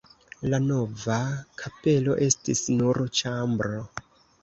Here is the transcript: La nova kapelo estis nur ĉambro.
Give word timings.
La 0.53 0.59
nova 0.63 1.19
kapelo 1.65 2.17
estis 2.31 2.67
nur 2.83 3.05
ĉambro. 3.23 3.89